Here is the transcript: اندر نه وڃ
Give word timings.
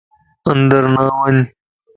اندر 0.49 0.83
نه 0.93 1.03
وڃ 1.17 1.35